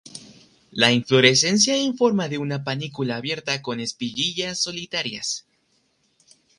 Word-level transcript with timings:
La 0.71 0.91
inflorescencia 0.91 1.77
en 1.77 1.95
forma 1.95 2.27
de 2.27 2.39
una 2.39 2.63
panícula 2.63 3.17
abierta 3.17 3.61
con 3.61 3.79
espiguillas 3.79 4.57
solitarias. 4.59 5.45